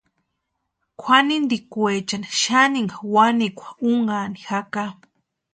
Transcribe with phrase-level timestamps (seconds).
[0.99, 4.83] Kwʼanintikwechani xaninka wanikwa únhani jaka.